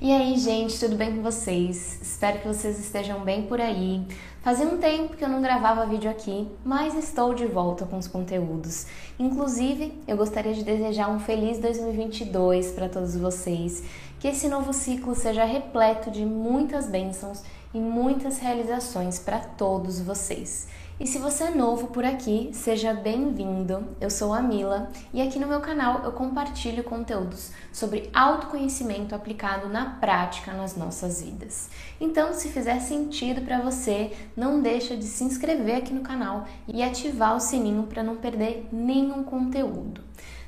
[0.00, 2.00] E aí, gente, tudo bem com vocês?
[2.02, 4.04] Espero que vocês estejam bem por aí.
[4.42, 8.08] Fazia um tempo que eu não gravava vídeo aqui, mas estou de volta com os
[8.08, 8.86] conteúdos.
[9.18, 13.84] Inclusive, eu gostaria de desejar um feliz 2022 para todos vocês,
[14.18, 17.42] que esse novo ciclo seja repleto de muitas bênçãos
[17.72, 20.66] e muitas realizações para todos vocês.
[20.98, 23.84] E se você é novo por aqui, seja bem-vindo.
[24.00, 29.68] Eu sou a Mila e aqui no meu canal eu compartilho conteúdos sobre autoconhecimento aplicado
[29.68, 31.68] na prática nas nossas vidas.
[32.00, 36.80] Então, se fizer sentido para você, não deixa de se inscrever aqui no canal e
[36.80, 40.00] ativar o sininho para não perder nenhum conteúdo.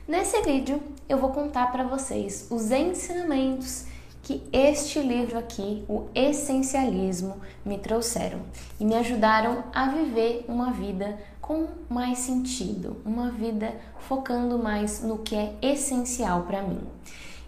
[0.06, 3.86] Nesse vídeo, eu vou contar para vocês os ensinamentos
[4.26, 8.40] que este livro aqui, o Essencialismo, me trouxeram
[8.80, 15.18] e me ajudaram a viver uma vida com mais sentido, uma vida focando mais no
[15.18, 16.80] que é essencial para mim.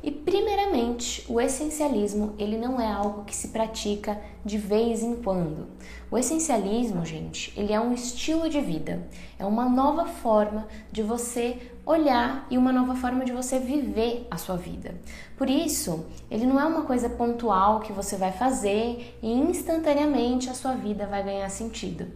[0.09, 5.67] E primeiramente, o essencialismo, ele não é algo que se pratica de vez em quando.
[6.11, 9.07] O essencialismo, gente, ele é um estilo de vida,
[9.39, 14.39] é uma nova forma de você olhar e uma nova forma de você viver a
[14.39, 14.95] sua vida.
[15.37, 20.55] Por isso, ele não é uma coisa pontual que você vai fazer e instantaneamente a
[20.55, 22.07] sua vida vai ganhar sentido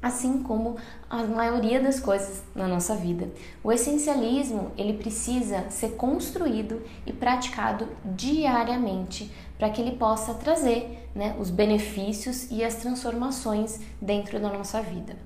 [0.00, 0.76] assim como
[1.10, 3.28] a maioria das coisas na nossa vida.
[3.62, 11.34] O essencialismo, ele precisa ser construído e praticado diariamente para que ele possa trazer né,
[11.38, 15.16] os benefícios e as transformações dentro da nossa vida.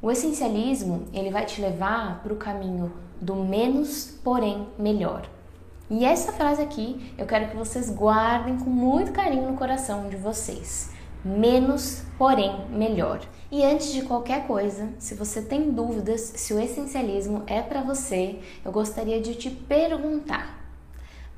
[0.00, 5.28] O essencialismo, ele vai te levar para o caminho do menos, porém melhor.
[5.90, 10.16] E essa frase aqui eu quero que vocês guardem com muito carinho no coração de
[10.16, 10.93] vocês.
[11.24, 13.20] Menos, porém melhor.
[13.50, 18.40] E antes de qualquer coisa, se você tem dúvidas se o essencialismo é para você,
[18.62, 20.58] eu gostaria de te perguntar: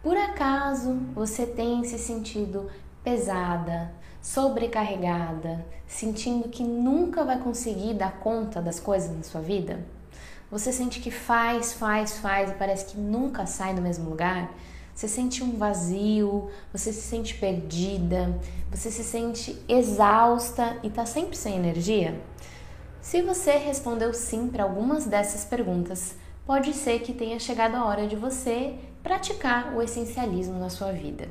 [0.03, 2.69] por acaso você tem se sentido
[3.05, 9.87] pesada, sobrecarregada, sentindo que nunca vai conseguir dar conta das coisas na sua vida?
[10.51, 14.51] Você sente que faz, faz, faz e parece que nunca sai do mesmo lugar?
[14.97, 18.41] Você sente um vazio, você se sente perdida,
[18.71, 22.19] você se sente exausta e está sempre sem energia?
[23.03, 26.15] Se você respondeu sim para algumas dessas perguntas,
[26.47, 31.29] pode ser que tenha chegado a hora de você praticar o essencialismo na sua vida.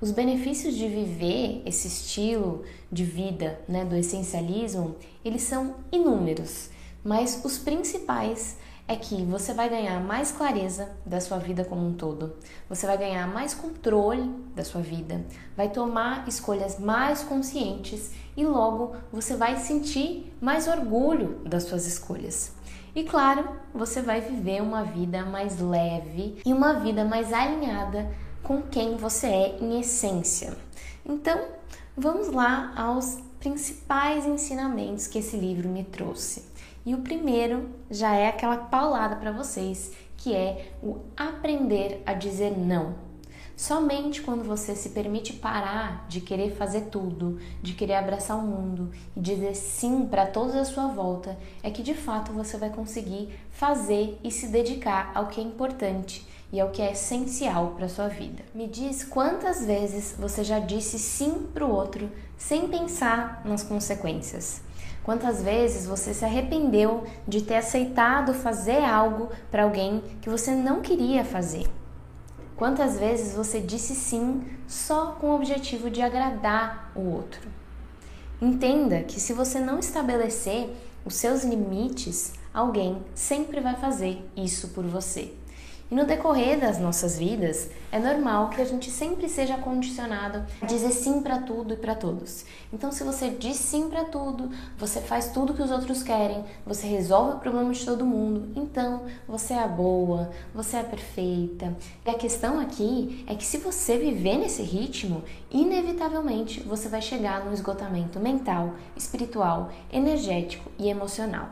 [0.00, 6.70] Os benefícios de viver esse estilo de vida né, do essencialismo, eles são inúmeros,
[7.04, 8.56] mas os principais
[8.86, 12.34] é que você vai ganhar mais clareza da sua vida como um todo,
[12.68, 15.24] você vai ganhar mais controle da sua vida,
[15.56, 22.52] vai tomar escolhas mais conscientes e logo você vai sentir mais orgulho das suas escolhas.
[22.94, 28.10] E claro, você vai viver uma vida mais leve e uma vida mais alinhada
[28.42, 30.54] com quem você é em essência.
[31.04, 31.40] Então,
[31.96, 36.51] vamos lá aos principais ensinamentos que esse livro me trouxe.
[36.84, 42.56] E o primeiro já é aquela paulada para vocês, que é o aprender a dizer
[42.58, 43.12] não.
[43.56, 48.90] Somente quando você se permite parar de querer fazer tudo, de querer abraçar o mundo
[49.16, 53.38] e dizer sim para todos à sua volta, é que de fato você vai conseguir
[53.50, 58.08] fazer e se dedicar ao que é importante e ao que é essencial para sua
[58.08, 58.42] vida.
[58.54, 64.60] Me diz quantas vezes você já disse sim para o outro sem pensar nas consequências.
[65.04, 70.80] Quantas vezes você se arrependeu de ter aceitado fazer algo para alguém que você não
[70.80, 71.66] queria fazer?
[72.56, 77.40] Quantas vezes você disse sim só com o objetivo de agradar o outro?
[78.40, 80.70] Entenda que se você não estabelecer
[81.04, 85.34] os seus limites, alguém sempre vai fazer isso por você.
[85.92, 90.64] E no decorrer das nossas vidas, é normal que a gente sempre seja condicionado a
[90.64, 92.46] dizer sim para tudo e para todos.
[92.72, 96.86] Então, se você diz sim para tudo, você faz tudo que os outros querem, você
[96.86, 101.76] resolve o problema de todo mundo, então você é a boa, você é a perfeita.
[102.06, 107.44] E a questão aqui é que se você viver nesse ritmo, inevitavelmente você vai chegar
[107.44, 111.50] no esgotamento mental, espiritual, energético e emocional.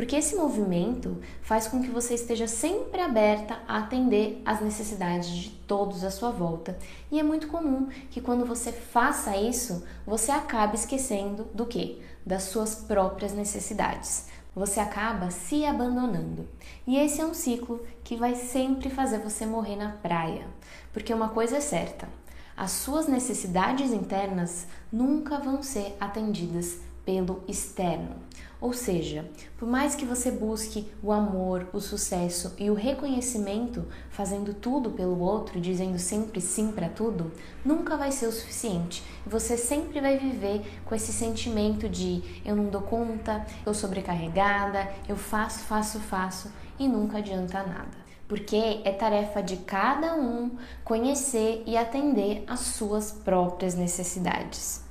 [0.00, 5.50] Porque esse movimento faz com que você esteja sempre aberta a atender às necessidades de
[5.50, 6.78] todos à sua volta.
[7.12, 12.00] E é muito comum que quando você faça isso, você acabe esquecendo do que?
[12.24, 14.28] Das suas próprias necessidades.
[14.56, 16.48] Você acaba se abandonando.
[16.86, 20.46] E esse é um ciclo que vai sempre fazer você morrer na praia.
[20.94, 22.08] Porque uma coisa é certa:
[22.56, 28.16] as suas necessidades internas nunca vão ser atendidas pelo externo.
[28.60, 29.24] Ou seja,
[29.56, 35.18] por mais que você busque o amor, o sucesso e o reconhecimento, fazendo tudo pelo
[35.18, 37.32] outro, dizendo sempre sim para tudo,
[37.64, 39.02] nunca vai ser o suficiente.
[39.26, 45.16] Você sempre vai viver com esse sentimento de eu não dou conta, eu sobrecarregada, eu
[45.16, 47.98] faço, faço, faço e nunca adianta nada.
[48.28, 54.84] Porque é tarefa de cada um conhecer e atender às suas próprias necessidades.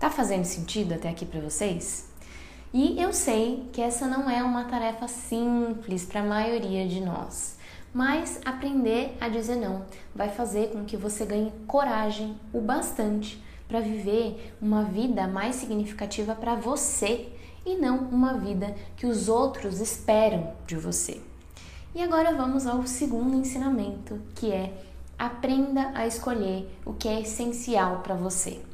[0.00, 2.11] Tá fazendo sentido até aqui para vocês?
[2.74, 7.58] E eu sei que essa não é uma tarefa simples para a maioria de nós,
[7.92, 9.84] mas aprender a dizer não
[10.14, 16.34] vai fazer com que você ganhe coragem o bastante para viver uma vida mais significativa
[16.34, 17.28] para você
[17.66, 21.20] e não uma vida que os outros esperam de você.
[21.94, 24.72] E agora vamos ao segundo ensinamento, que é
[25.18, 28.71] aprenda a escolher o que é essencial para você.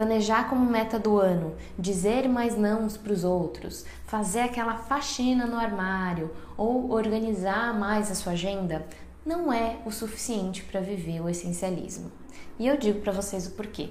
[0.00, 5.58] Planejar como meta do ano, dizer mais não para os outros, fazer aquela faxina no
[5.58, 8.86] armário ou organizar mais a sua agenda
[9.26, 12.10] não é o suficiente para viver o essencialismo.
[12.58, 13.90] E eu digo para vocês o porquê.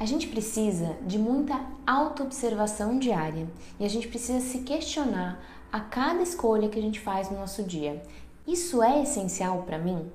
[0.00, 3.46] A gente precisa de muita autoobservação diária
[3.78, 7.62] e a gente precisa se questionar a cada escolha que a gente faz no nosso
[7.62, 8.02] dia.
[8.46, 10.10] Isso é essencial para mim?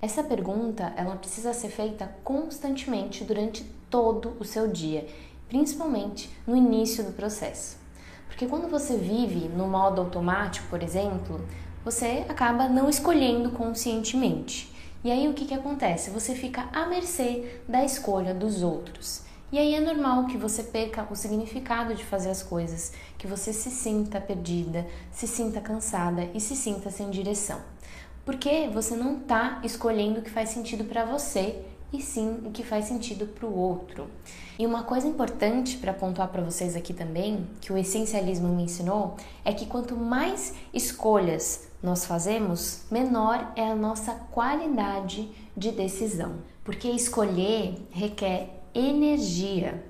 [0.00, 5.06] Essa pergunta ela precisa ser feita constantemente durante todo o seu dia,
[5.48, 7.76] principalmente no início do processo.
[8.26, 11.38] Porque quando você vive no modo automático, por exemplo,
[11.84, 14.72] você acaba não escolhendo conscientemente.
[15.04, 16.08] E aí o que, que acontece?
[16.10, 19.20] Você fica à mercê da escolha dos outros.
[19.52, 23.52] E aí é normal que você perca o significado de fazer as coisas, que você
[23.52, 27.60] se sinta perdida, se sinta cansada e se sinta sem direção
[28.24, 32.62] porque você não está escolhendo o que faz sentido para você e sim o que
[32.62, 34.06] faz sentido para o outro.
[34.58, 39.16] E uma coisa importante para pontuar para vocês aqui também, que o essencialismo me ensinou,
[39.44, 46.88] é que quanto mais escolhas nós fazemos, menor é a nossa qualidade de decisão, porque
[46.88, 49.84] escolher requer energia.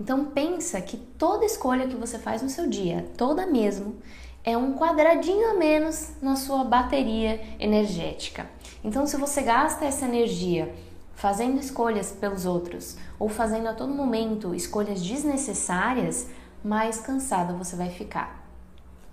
[0.00, 3.96] Então pensa que toda escolha que você faz no seu dia, toda mesmo,
[4.44, 8.46] é um quadradinho a menos na sua bateria energética.
[8.82, 10.72] Então, se você gasta essa energia
[11.18, 16.28] fazendo escolhas pelos outros ou fazendo a todo momento escolhas desnecessárias,
[16.62, 18.46] mais cansada você vai ficar.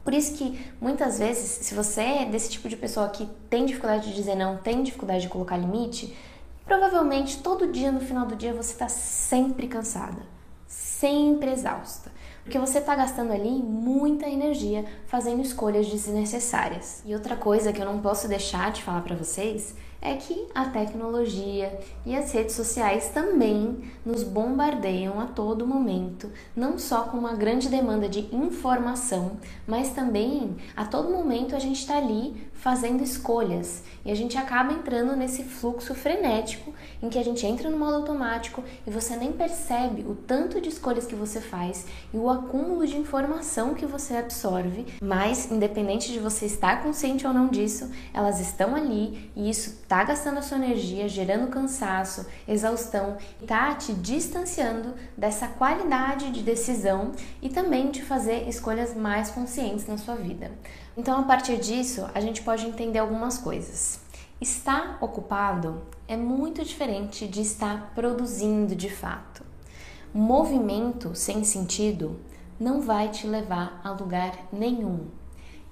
[0.03, 4.09] Por isso que muitas vezes, se você é desse tipo de pessoa que tem dificuldade
[4.09, 6.15] de dizer não, tem dificuldade de colocar limite,
[6.63, 10.21] provavelmente todo dia no final do dia você está sempre cansada,
[10.67, 12.11] sempre exausta
[12.43, 17.01] porque você está gastando ali muita energia fazendo escolhas desnecessárias.
[17.03, 20.65] E outra coisa que eu não posso deixar de falar para vocês é que a
[20.65, 27.33] tecnologia e as redes sociais também nos bombardeiam a todo momento, não só com uma
[27.33, 29.37] grande demanda de informação,
[29.67, 33.83] mas também a todo momento a gente está ali fazendo escolhas.
[34.03, 37.97] E a gente acaba entrando nesse fluxo frenético em que a gente entra no modo
[37.97, 42.85] automático e você nem percebe o tanto de escolhas que você faz e o acúmulo
[42.87, 48.39] de informação que você absorve, mas independente de você estar consciente ou não disso, elas
[48.39, 54.95] estão ali e isso está gastando a sua energia, gerando cansaço, exaustão, está te distanciando
[55.15, 60.51] dessa qualidade de decisão e também de fazer escolhas mais conscientes na sua vida.
[60.97, 63.99] Então, a partir disso, a gente pode entender algumas coisas.
[64.41, 69.45] Estar ocupado é muito diferente de estar produzindo de fato.
[70.11, 72.19] Movimento sem sentido
[72.59, 75.09] não vai te levar a lugar nenhum.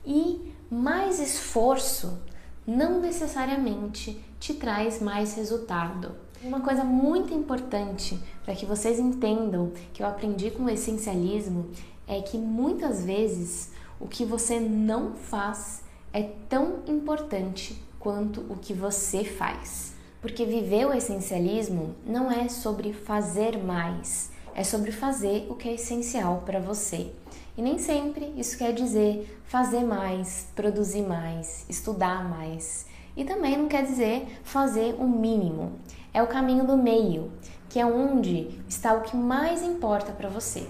[0.05, 2.21] E mais esforço
[2.65, 6.11] não necessariamente te traz mais resultado.
[6.43, 11.69] Uma coisa muito importante para que vocês entendam que eu aprendi com o essencialismo
[12.07, 18.73] é que muitas vezes o que você não faz é tão importante quanto o que
[18.73, 19.93] você faz.
[20.21, 25.73] Porque viver o essencialismo não é sobre fazer mais, é sobre fazer o que é
[25.73, 27.11] essencial para você.
[27.57, 32.85] E nem sempre isso quer dizer fazer mais, produzir mais, estudar mais.
[33.15, 35.73] E também não quer dizer fazer o mínimo.
[36.13, 37.31] É o caminho do meio,
[37.69, 40.67] que é onde está o que mais importa para você.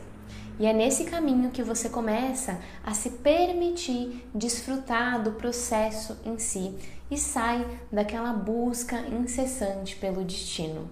[0.59, 6.75] E é nesse caminho que você começa a se permitir desfrutar do processo em si
[7.09, 10.89] e sai daquela busca incessante pelo destino.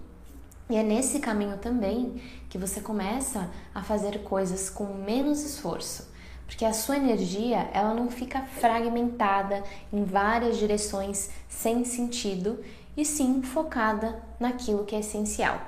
[0.72, 6.10] E é nesse caminho também que você começa a fazer coisas com menos esforço,
[6.46, 12.64] porque a sua energia ela não fica fragmentada em várias direções sem sentido
[12.96, 15.60] e sim focada naquilo que é essencial.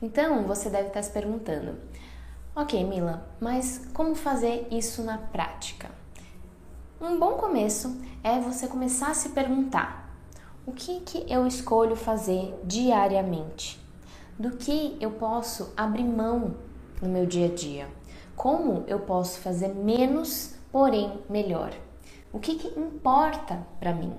[0.00, 1.76] Então você deve estar se perguntando:
[2.54, 5.90] Ok, Mila, mas como fazer isso na prática?
[7.00, 10.08] Um bom começo é você começar a se perguntar:
[10.64, 13.84] o que, que eu escolho fazer diariamente?
[14.38, 16.56] Do que eu posso abrir mão
[17.00, 17.88] no meu dia a dia?
[18.36, 21.72] Como eu posso fazer menos, porém melhor?
[22.30, 24.12] O que, que importa para mim?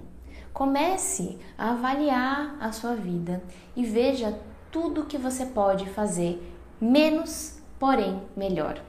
[0.52, 3.44] Comece a avaliar a sua vida
[3.76, 4.36] e veja
[4.72, 6.42] tudo que você pode fazer
[6.82, 8.82] menos, porém melhor.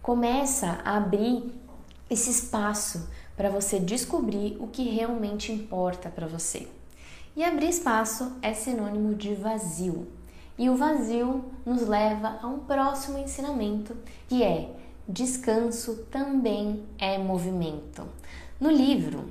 [0.00, 1.52] Começa a abrir
[2.08, 6.66] esse espaço para você descobrir o que realmente importa para você.
[7.36, 10.21] E abrir espaço é sinônimo de vazio.
[10.62, 13.96] E o vazio nos leva a um próximo ensinamento,
[14.28, 14.70] que é
[15.08, 18.06] descanso também é movimento.
[18.60, 19.24] No livro,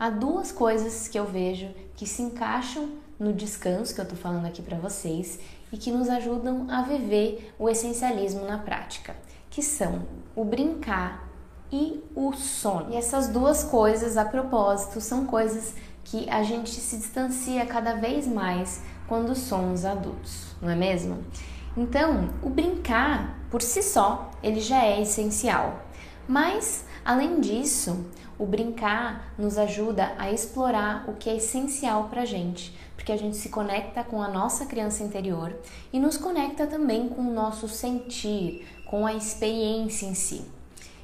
[0.00, 2.88] há duas coisas que eu vejo que se encaixam
[3.20, 5.38] no descanso que eu estou falando aqui para vocês
[5.70, 9.14] e que nos ajudam a viver o essencialismo na prática,
[9.50, 11.28] que são o brincar
[11.70, 12.94] e o sono.
[12.94, 18.26] E essas duas coisas, a propósito, são coisas que a gente se distancia cada vez
[18.26, 21.24] mais quando somos adultos, não é mesmo?
[21.76, 25.82] Então, o brincar por si só, ele já é essencial.
[26.28, 28.04] Mas, além disso,
[28.38, 33.16] o brincar nos ajuda a explorar o que é essencial para a gente, porque a
[33.16, 35.56] gente se conecta com a nossa criança interior
[35.92, 40.57] e nos conecta também com o nosso sentir, com a experiência em si.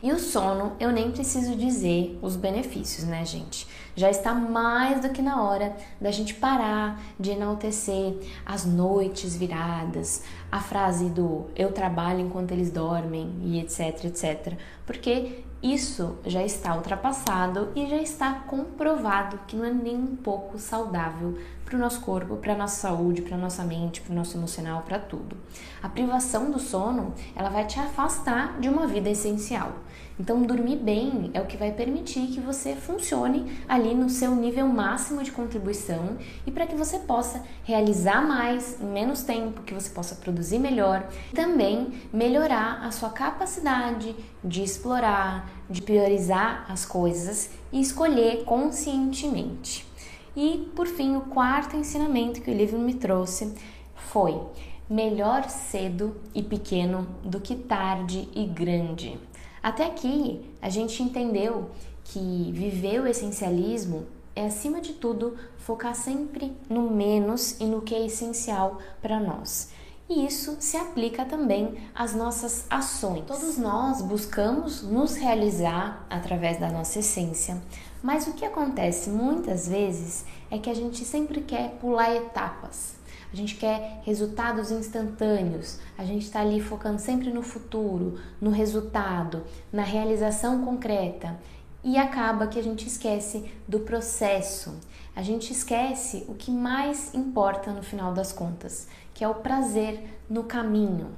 [0.04, 3.66] E o sono, eu nem preciso dizer os benefícios, né, gente?
[3.96, 10.22] Já está mais do que na hora da gente parar de enaltecer as noites viradas,
[10.52, 14.58] a frase do eu trabalho enquanto eles dormem e etc, etc.
[14.84, 20.58] Porque isso já está ultrapassado e já está comprovado que não é nem um pouco
[20.58, 24.16] saudável para o nosso corpo, para a nossa saúde, para a nossa mente, para o
[24.16, 25.36] nosso emocional, para tudo.
[25.82, 29.72] A privação do sono, ela vai te afastar de uma vida essencial.
[30.18, 34.68] Então, dormir bem é o que vai permitir que você funcione ali no seu nível
[34.68, 36.16] máximo de contribuição
[36.46, 41.08] e para que você possa realizar mais em menos tempo, que você possa produzir melhor,
[41.34, 49.93] também melhorar a sua capacidade de explorar, de priorizar as coisas e escolher conscientemente.
[50.36, 53.54] E por fim, o quarto ensinamento que o livro me trouxe
[53.94, 54.40] foi:
[54.88, 59.18] melhor cedo e pequeno do que tarde e grande.
[59.62, 61.70] Até aqui, a gente entendeu
[62.04, 67.94] que viver o essencialismo é, acima de tudo, focar sempre no menos e no que
[67.94, 69.70] é essencial para nós.
[70.08, 73.24] E isso se aplica também às nossas ações.
[73.26, 77.62] Todos nós buscamos nos realizar através da nossa essência,
[78.04, 82.94] mas o que acontece muitas vezes é que a gente sempre quer pular etapas
[83.34, 89.42] a gente quer resultados instantâneos, a gente está ali focando sempre no futuro, no resultado,
[89.72, 91.36] na realização concreta
[91.82, 94.78] e acaba que a gente esquece do processo.
[95.16, 100.20] A gente esquece o que mais importa no final das contas, que é o prazer
[100.30, 101.10] no caminho.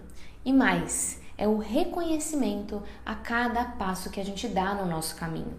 [0.43, 5.53] E mais, é o reconhecimento a cada passo que a gente dá no nosso caminho.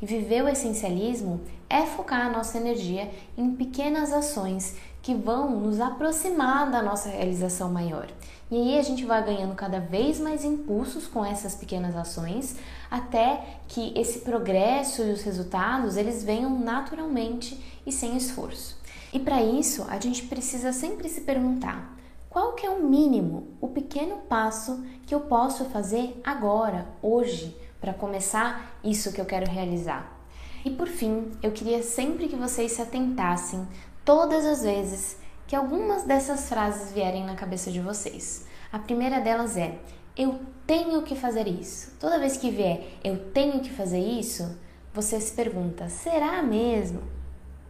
[0.00, 5.80] E viver o essencialismo é focar a nossa energia em pequenas ações que vão nos
[5.80, 8.08] aproximar da nossa realização maior.
[8.50, 12.56] E aí a gente vai ganhando cada vez mais impulsos com essas pequenas ações,
[12.90, 18.78] até que esse progresso e os resultados eles venham naturalmente e sem esforço.
[19.12, 21.94] E para isso, a gente precisa sempre se perguntar:
[22.30, 27.94] qual que é o mínimo, o pequeno passo que eu posso fazer agora, hoje, para
[27.94, 30.18] começar isso que eu quero realizar?
[30.64, 33.66] E por fim, eu queria sempre que vocês se atentassem
[34.04, 35.16] todas as vezes
[35.46, 38.46] que algumas dessas frases vierem na cabeça de vocês.
[38.70, 39.78] A primeira delas é:
[40.16, 41.96] eu tenho que fazer isso.
[41.98, 44.58] Toda vez que vier eu tenho que fazer isso,
[44.92, 47.02] você se pergunta: será mesmo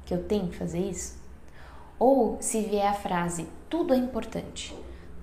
[0.04, 1.18] que eu tenho que fazer isso?
[1.98, 4.74] Ou se vier a frase: tudo é importante.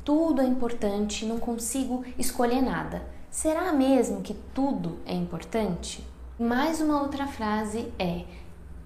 [0.04, 3.15] Tudo é importante, não consigo escolher nada.
[3.36, 6.02] Será mesmo que tudo é importante?
[6.40, 8.24] Mais uma outra frase é: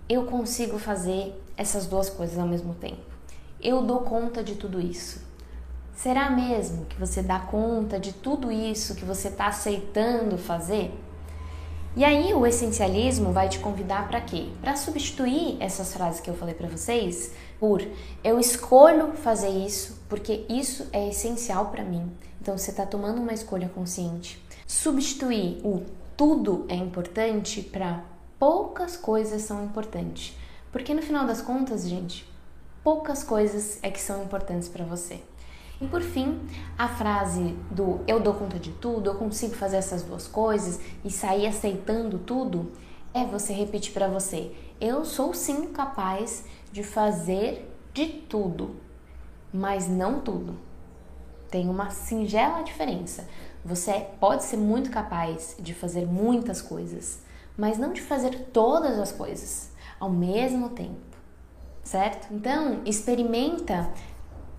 [0.10, 3.14] eu consigo fazer essas duas coisas ao mesmo tempo.
[3.62, 5.22] Eu dou conta de tudo isso.
[5.94, 11.00] Será mesmo que você dá conta de tudo isso que você está aceitando fazer?
[12.00, 14.48] E aí o essencialismo vai te convidar para quê?
[14.62, 17.86] Para substituir essas frases que eu falei para vocês por
[18.24, 22.10] eu escolho fazer isso porque isso é essencial para mim.
[22.42, 24.42] Então você está tomando uma escolha consciente.
[24.66, 25.84] Substituir o
[26.16, 28.06] tudo é importante para
[28.40, 30.38] poucas coisas são importantes.
[30.72, 32.26] Porque no final das contas, gente,
[32.82, 35.20] poucas coisas é que são importantes para você.
[35.82, 36.40] E por fim,
[36.78, 41.10] a frase do eu dou conta de tudo, eu consigo fazer essas duas coisas e
[41.10, 42.72] sair aceitando tudo,
[43.14, 48.76] é você repetir para você: eu sou sim capaz de fazer de tudo,
[49.54, 50.58] mas não tudo.
[51.50, 53.28] Tem uma singela diferença.
[53.64, 57.20] Você pode ser muito capaz de fazer muitas coisas,
[57.58, 61.18] mas não de fazer todas as coisas ao mesmo tempo,
[61.84, 62.34] certo?
[62.34, 63.90] Então, experimenta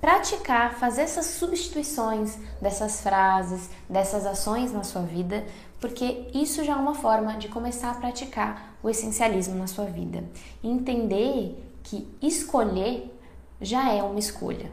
[0.00, 5.45] praticar, fazer essas substituições dessas frases, dessas ações na sua vida,
[5.80, 10.25] porque isso já é uma forma de começar a praticar o essencialismo na sua vida.
[10.62, 13.14] Entender que escolher
[13.61, 14.71] já é uma escolha.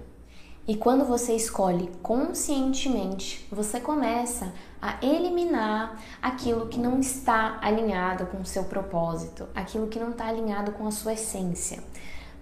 [0.67, 8.39] E quando você escolhe conscientemente, você começa a eliminar aquilo que não está alinhado com
[8.39, 11.81] o seu propósito, aquilo que não está alinhado com a sua essência.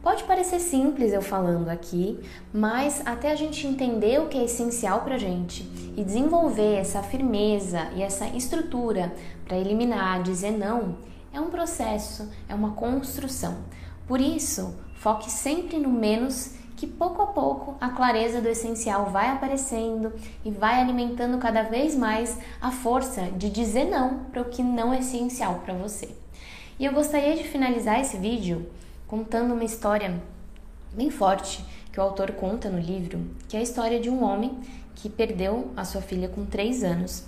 [0.05, 2.19] Pode parecer simples eu falando aqui,
[2.53, 5.63] mas até a gente entender o que é essencial para gente
[5.97, 9.11] e desenvolver essa firmeza e essa estrutura
[9.45, 10.95] para eliminar, dizer não,
[11.33, 13.57] é um processo, é uma construção.
[14.07, 19.29] Por isso, foque sempre no menos que pouco a pouco a clareza do essencial vai
[19.29, 20.13] aparecendo
[20.45, 24.93] e vai alimentando cada vez mais a força de dizer não para o que não
[24.93, 26.09] é essencial para você.
[26.77, 28.69] E eu gostaria de finalizar esse vídeo
[29.07, 30.21] contando uma história
[30.93, 34.57] bem forte que o autor conta no livro, que é a história de um homem
[34.95, 37.25] que perdeu a sua filha com 3 anos.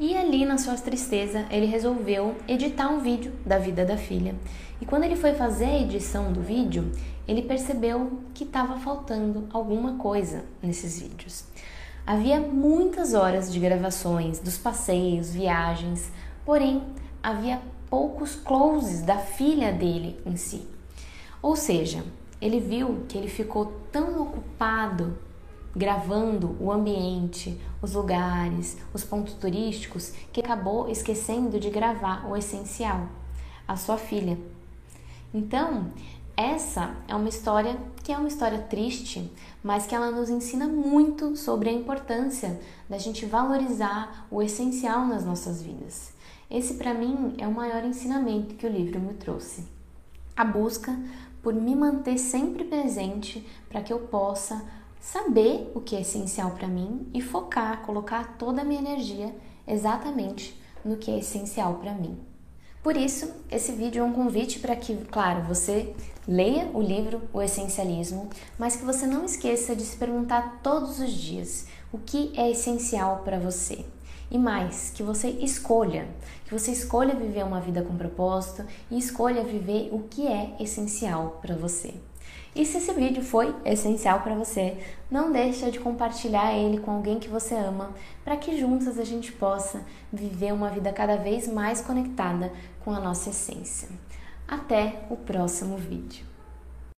[0.00, 4.34] E ali, na sua tristeza, ele resolveu editar um vídeo da vida da filha.
[4.80, 6.92] E quando ele foi fazer a edição do vídeo,
[7.26, 11.44] ele percebeu que estava faltando alguma coisa nesses vídeos.
[12.06, 16.10] Havia muitas horas de gravações dos passeios, viagens,
[16.44, 16.82] porém
[17.20, 20.77] havia poucos closes da filha dele em si.
[21.40, 22.04] Ou seja,
[22.40, 25.16] ele viu que ele ficou tão ocupado
[25.74, 33.08] gravando o ambiente, os lugares, os pontos turísticos, que acabou esquecendo de gravar o essencial,
[33.66, 34.38] a sua filha.
[35.32, 35.92] Então,
[36.36, 39.30] essa é uma história que é uma história triste,
[39.62, 45.24] mas que ela nos ensina muito sobre a importância da gente valorizar o essencial nas
[45.24, 46.12] nossas vidas.
[46.50, 49.64] Esse, para mim, é o maior ensinamento que o livro me trouxe.
[50.34, 50.96] A busca
[51.42, 54.64] por me manter sempre presente para que eu possa
[55.00, 59.34] saber o que é essencial para mim e focar, colocar toda a minha energia
[59.66, 62.18] exatamente no que é essencial para mim.
[62.82, 65.94] Por isso, esse vídeo é um convite para que, claro, você
[66.26, 71.10] leia o livro O Essencialismo, mas que você não esqueça de se perguntar todos os
[71.10, 73.84] dias o que é essencial para você.
[74.30, 76.06] E mais, que você escolha,
[76.44, 81.38] que você escolha viver uma vida com propósito e escolha viver o que é essencial
[81.40, 81.94] para você.
[82.54, 84.76] E se esse vídeo foi essencial para você,
[85.10, 89.32] não deixa de compartilhar ele com alguém que você ama, para que juntas a gente
[89.32, 92.52] possa viver uma vida cada vez mais conectada
[92.84, 93.88] com a nossa essência.
[94.46, 96.27] Até o próximo vídeo.